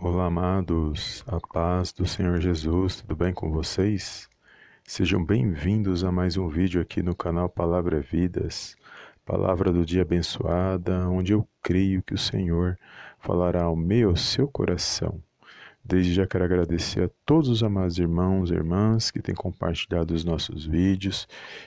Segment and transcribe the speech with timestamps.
[0.00, 4.28] Olá, amados, a paz do Senhor Jesus, tudo bem com vocês?
[4.84, 8.76] Sejam bem-vindos a mais um vídeo aqui no canal Palavra Vidas,
[9.26, 12.78] palavra do dia abençoada, onde eu creio que o Senhor
[13.18, 15.20] falará ao meu, ao seu coração.
[15.84, 20.24] Desde já quero agradecer a todos os amados irmãos e irmãs que têm compartilhado os
[20.24, 21.26] nossos vídeos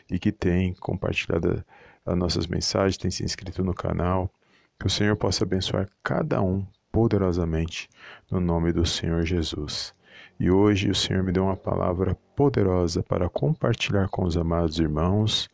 [0.09, 1.66] e que têm compartilhado
[2.05, 4.32] as nossas mensagens, têm se inscrito no canal.
[4.79, 7.89] Que o Senhor possa abençoar cada um poderosamente
[8.30, 9.93] no nome do Senhor Jesus.
[10.39, 15.50] E hoje o Senhor me deu uma palavra poderosa para compartilhar com os amados irmãos,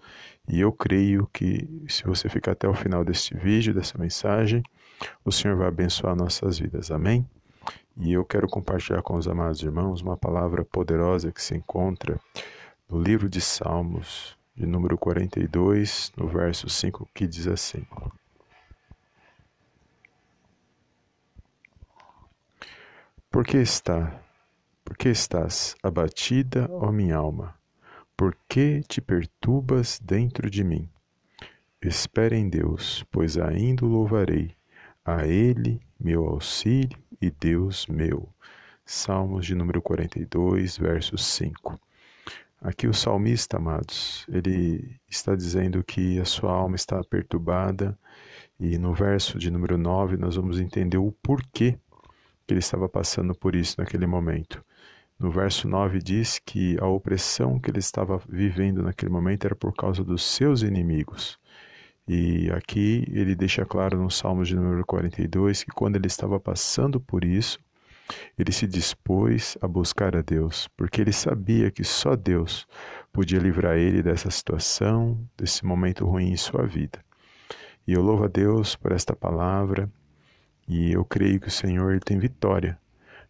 [0.47, 4.63] e eu creio que se você ficar até o final deste vídeo, dessa mensagem,
[5.25, 6.89] o Senhor vai abençoar nossas vidas.
[6.89, 7.27] Amém?
[7.97, 12.17] E eu quero compartilhar com os amados irmãos uma palavra poderosa que se encontra
[12.89, 17.85] no livro de Salmos, de número 42, no verso 5, que diz assim:
[23.37, 24.19] Por que está?
[24.83, 27.53] Por que estás abatida, ó minha alma?
[28.17, 30.89] Por que te perturbas dentro de mim?
[31.79, 34.55] Espera em Deus, pois ainda o louvarei,
[35.05, 38.27] a Ele meu auxílio e Deus meu.
[38.83, 41.79] Salmos de número 42, verso 5.
[42.59, 47.95] Aqui o salmista, amados, ele está dizendo que a sua alma está perturbada,
[48.59, 51.77] e no verso de número 9 nós vamos entender o porquê
[52.47, 54.63] que ele estava passando por isso naquele momento.
[55.19, 59.73] No verso 9 diz que a opressão que ele estava vivendo naquele momento era por
[59.73, 61.37] causa dos seus inimigos.
[62.07, 67.01] E aqui ele deixa claro no Salmo de número 42 que quando ele estava passando
[67.01, 67.59] por isso,
[68.37, 72.65] ele se dispôs a buscar a Deus, porque ele sabia que só Deus
[73.11, 77.03] podia livrar ele dessa situação, desse momento ruim em sua vida.
[77.85, 79.91] E eu louvo a Deus por esta palavra
[80.67, 82.77] e eu creio que o Senhor tem vitória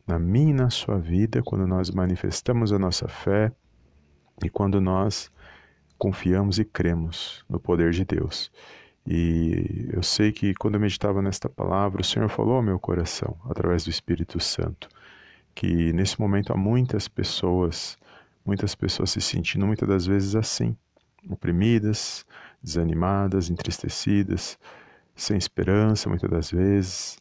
[0.07, 3.51] na minha e na sua vida quando nós manifestamos a nossa fé
[4.43, 5.31] e quando nós
[5.97, 8.51] confiamos e cremos no poder de Deus.
[9.05, 13.37] E eu sei que quando eu meditava nesta palavra, o Senhor falou ao meu coração,
[13.49, 14.89] através do Espírito Santo,
[15.55, 17.97] que nesse momento há muitas pessoas,
[18.45, 20.75] muitas pessoas se sentindo muitas das vezes assim,
[21.29, 22.25] oprimidas,
[22.61, 24.57] desanimadas, entristecidas,
[25.15, 27.17] sem esperança, muitas das vezes,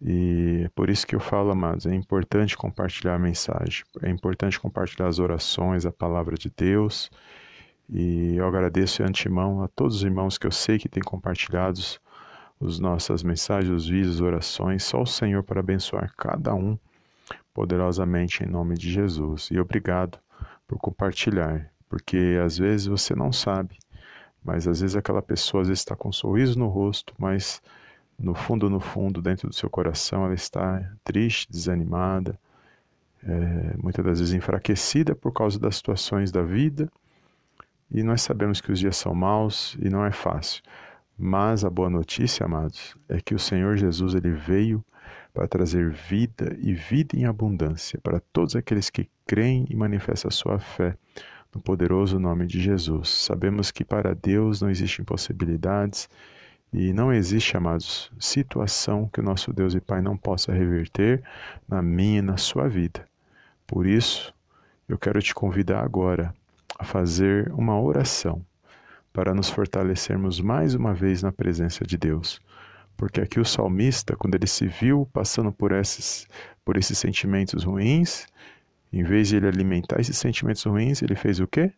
[0.00, 4.58] e é por isso que eu falo, amados, é importante compartilhar a mensagem, é importante
[4.58, 7.10] compartilhar as orações, a palavra de Deus.
[7.90, 11.80] E eu agradeço de antemão a todos os irmãos que eu sei que têm compartilhado
[12.60, 14.84] as nossas mensagens, os vídeos, orações.
[14.84, 16.78] Só o Senhor para abençoar cada um
[17.52, 19.48] poderosamente em nome de Jesus.
[19.50, 20.18] E obrigado
[20.66, 23.76] por compartilhar, porque às vezes você não sabe,
[24.44, 27.60] mas às vezes aquela pessoa está com um sorriso no rosto, mas
[28.18, 32.38] no fundo, no fundo, dentro do seu coração, ela está triste, desanimada,
[33.22, 36.90] é, muitas das vezes enfraquecida por causa das situações da vida.
[37.90, 40.62] E nós sabemos que os dias são maus e não é fácil.
[41.16, 44.84] Mas a boa notícia, amados, é que o Senhor Jesus ele veio
[45.32, 50.32] para trazer vida e vida em abundância para todos aqueles que creem e manifestam a
[50.32, 50.96] sua fé
[51.54, 53.08] no poderoso nome de Jesus.
[53.08, 56.08] Sabemos que para Deus não existem impossibilidades
[56.72, 61.22] e não existe, amados, situação que o nosso Deus e Pai não possa reverter
[61.66, 63.06] na minha e na sua vida.
[63.66, 64.34] Por isso,
[64.88, 66.34] eu quero te convidar agora
[66.78, 68.44] a fazer uma oração
[69.12, 72.40] para nos fortalecermos mais uma vez na presença de Deus.
[72.96, 76.26] Porque aqui o salmista, quando ele se viu passando por esses,
[76.64, 78.26] por esses sentimentos ruins,
[78.92, 81.72] em vez de ele alimentar esses sentimentos ruins, ele fez o quê?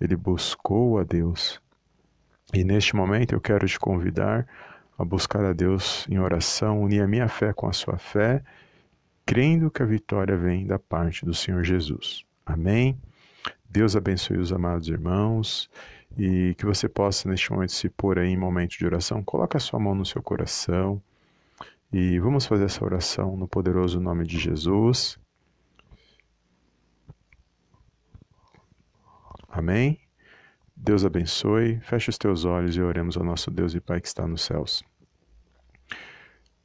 [0.00, 1.60] Ele buscou a Deus.
[2.52, 4.46] E neste momento eu quero te convidar
[4.98, 8.42] a buscar a Deus em oração, unir a minha fé com a sua fé,
[9.26, 12.24] crendo que a vitória vem da parte do Senhor Jesus.
[12.44, 12.98] Amém?
[13.68, 15.68] Deus abençoe os amados irmãos
[16.16, 19.22] e que você possa neste momento se pôr aí em momento de oração.
[19.24, 21.02] Coloque a sua mão no seu coração
[21.92, 25.18] e vamos fazer essa oração no poderoso nome de Jesus.
[29.48, 30.03] Amém?
[30.76, 31.80] Deus abençoe.
[31.80, 34.82] Feche os teus olhos e oremos ao nosso Deus e Pai que está nos céus.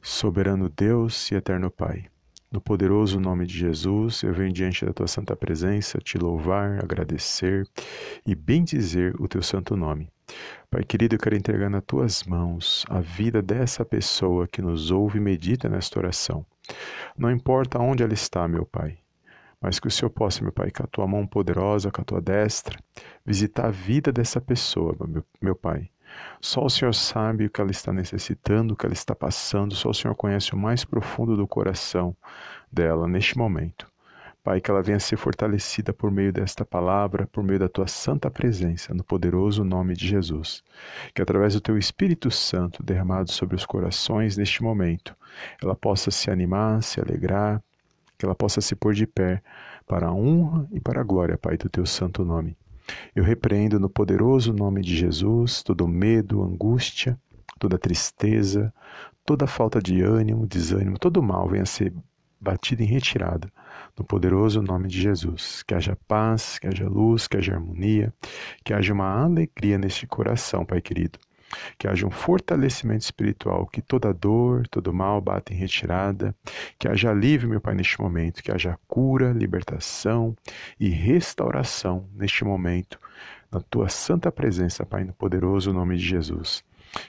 [0.02, 2.06] Soberano Deus e eterno Pai,
[2.52, 7.68] no poderoso nome de Jesus, eu venho diante da tua santa presença te louvar, agradecer
[8.26, 10.10] e bendizer o teu santo nome.
[10.72, 15.20] Pai querido, eu quero entregar nas tuas mãos a vida dessa pessoa que nos ouve
[15.20, 16.44] e medita nesta oração.
[17.16, 18.98] Não importa onde ela está, meu Pai,
[19.62, 22.22] mas que o Senhor possa, meu Pai, com a tua mão poderosa, com a tua
[22.22, 22.80] destra,
[23.26, 25.90] visitar a vida dessa pessoa, meu, meu Pai,
[26.42, 29.90] Só o Senhor sabe o que ela está necessitando, o que ela está passando, só
[29.90, 32.16] o Senhor conhece o mais profundo do coração
[32.72, 33.88] dela neste momento.
[34.42, 38.32] Pai, que ela venha ser fortalecida por meio desta palavra, por meio da tua santa
[38.32, 40.64] presença, no poderoso nome de Jesus.
[41.14, 45.16] Que através do teu Espírito Santo derramado sobre os corações neste momento,
[45.62, 47.62] ela possa se animar, se alegrar,
[48.20, 49.42] que ela possa se pôr de pé
[49.88, 52.58] para a honra e para a glória, Pai, do teu santo nome.
[53.16, 57.18] Eu repreendo no poderoso nome de Jesus todo medo, angústia,
[57.58, 58.74] toda tristeza,
[59.26, 61.94] toda falta de ânimo, desânimo, todo mal venha ser
[62.42, 63.50] batido em retirada
[63.98, 65.64] no poderoso nome de Jesus.
[65.64, 68.14] Que haja paz, que haja luz, que haja harmonia,
[68.66, 71.20] que haja uma alegria neste coração, Pai querido.
[71.78, 76.36] Que haja um fortalecimento espiritual, que toda dor, todo mal bata em retirada,
[76.78, 80.36] que haja alívio, meu Pai, neste momento, que haja cura, libertação
[80.80, 83.00] e restauração neste momento,
[83.52, 86.64] na tua santa presença, Pai, no poderoso nome de Jesus.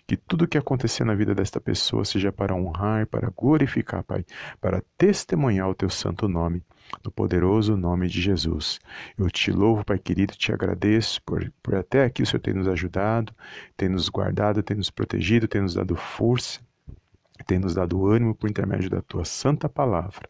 [0.07, 4.25] Que tudo que acontecer na vida desta pessoa seja para honrar, para glorificar, Pai,
[4.61, 6.63] para testemunhar o teu santo nome,
[7.05, 8.79] no poderoso nome de Jesus.
[9.19, 12.69] Eu te louvo, Pai querido, te agradeço por, por até aqui o Senhor ter nos
[12.69, 13.33] ajudado,
[13.77, 16.61] ter nos guardado, ter nos protegido, ter nos dado força
[17.45, 20.29] tem nos dado ânimo por intermédio da tua santa palavra.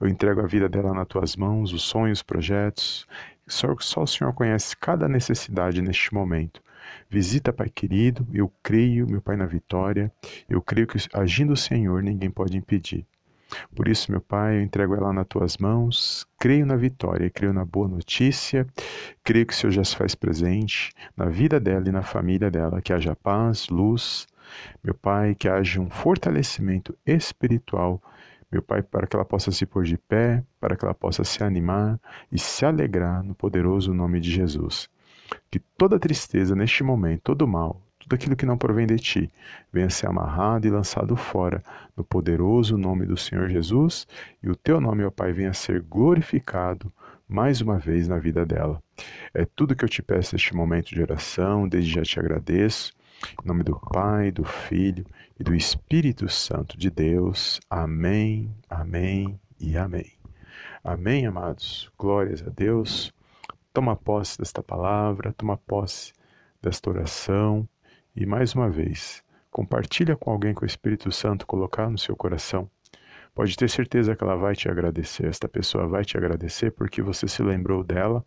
[0.00, 3.06] Eu entrego a vida dela nas tuas mãos, os sonhos, os projetos.
[3.46, 6.62] Só, só o Senhor conhece cada necessidade neste momento.
[7.08, 10.12] Visita, Pai querido, eu creio, meu Pai, na vitória.
[10.48, 13.06] Eu creio que agindo o Senhor ninguém pode impedir.
[13.74, 17.64] Por isso, meu Pai, eu entrego ela nas tuas mãos, creio na vitória, creio na
[17.64, 18.66] boa notícia,
[19.24, 22.80] creio que o Senhor já se faz presente na vida dela e na família dela,
[22.80, 24.26] que haja paz, luz,
[24.82, 28.00] meu Pai, que haja um fortalecimento espiritual,
[28.50, 31.42] meu Pai, para que ela possa se pôr de pé, para que ela possa se
[31.42, 32.00] animar
[32.30, 34.88] e se alegrar no poderoso nome de Jesus.
[35.50, 39.30] Que toda tristeza neste momento, todo mal, tudo aquilo que não provém de ti,
[39.72, 41.62] venha ser amarrado e lançado fora,
[41.96, 44.06] no poderoso nome do Senhor Jesus,
[44.42, 46.92] e o teu nome, ó Pai, venha ser glorificado
[47.28, 48.82] mais uma vez na vida dela.
[49.32, 52.92] É tudo que eu te peço neste momento de oração, desde já te agradeço.
[53.44, 55.04] Em nome do Pai, do Filho
[55.38, 57.60] e do Espírito Santo de Deus.
[57.68, 60.12] Amém, amém e amém.
[60.82, 61.90] Amém, amados.
[61.96, 63.12] Glórias a Deus.
[63.72, 66.12] Toma posse desta palavra, toma posse
[66.60, 67.68] desta oração
[68.16, 72.68] e mais uma vez, compartilha com alguém que o Espírito Santo colocar no seu coração.
[73.32, 75.28] Pode ter certeza que ela vai te agradecer.
[75.28, 78.24] Esta pessoa vai te agradecer porque você se lembrou dela.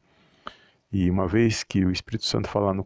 [0.89, 2.85] E uma vez que o Espírito Santo falar no,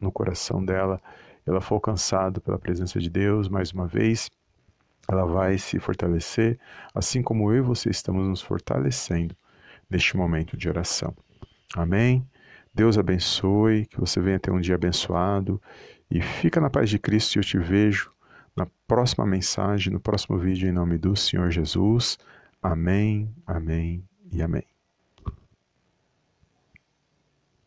[0.00, 1.00] no coração dela,
[1.46, 4.28] ela for alcançada pela presença de Deus mais uma vez,
[5.08, 6.58] ela vai se fortalecer,
[6.92, 9.36] assim como eu e você estamos nos fortalecendo
[9.88, 11.14] neste momento de oração.
[11.74, 12.26] Amém?
[12.74, 15.60] Deus abençoe, que você venha ter um dia abençoado
[16.10, 18.10] e fica na paz de Cristo e eu te vejo
[18.56, 22.18] na próxima mensagem, no próximo vídeo em nome do Senhor Jesus.
[22.62, 24.71] Amém, amém e amém.